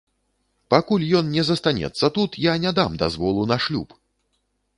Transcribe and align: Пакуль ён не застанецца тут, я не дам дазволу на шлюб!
Пакуль 0.73 1.03
ён 1.19 1.29
не 1.35 1.43
застанецца 1.49 2.05
тут, 2.17 2.31
я 2.47 2.57
не 2.65 2.71
дам 2.81 2.91
дазволу 3.03 3.45
на 3.53 3.61
шлюб! 3.69 3.89